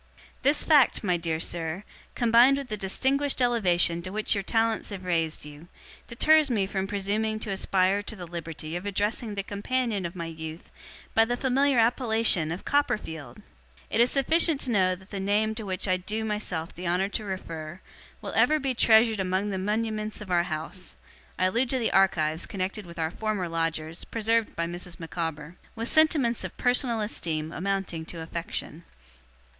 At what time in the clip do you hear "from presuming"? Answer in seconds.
6.65-7.39